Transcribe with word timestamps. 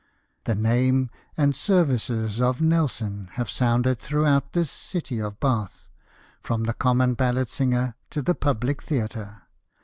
Ill 0.47 0.55
The 0.55 0.61
name 0.61 1.11
and 1.37 1.55
services 1.55 2.41
of 2.41 2.59
Nelson 2.59 3.29
have 3.33 3.51
sounded 3.51 3.99
throughout 3.99 4.53
this 4.53 4.71
city 4.71 5.19
of 5.21 5.39
Bath— 5.39 5.91
from 6.41 6.63
the 6.63 6.73
common 6.73 7.13
ballad 7.13 7.49
singer 7.49 7.93
to 8.09 8.23
the 8.23 8.33
public 8.33 8.81
theatre." 8.81 9.43